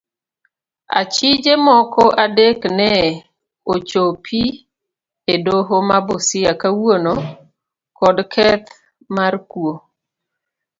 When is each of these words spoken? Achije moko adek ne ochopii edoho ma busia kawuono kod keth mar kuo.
Achije 0.99 1.53
moko 1.65 2.03
adek 2.23 2.59
ne 2.77 2.91
ochopii 3.73 4.59
edoho 5.33 5.75
ma 5.89 5.97
busia 6.05 6.51
kawuono 6.61 7.13
kod 7.97 8.17
keth 8.33 8.67
mar 9.15 9.33
kuo. 9.49 9.73